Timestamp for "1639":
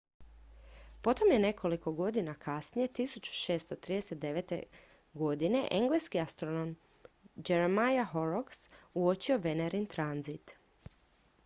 2.87-5.67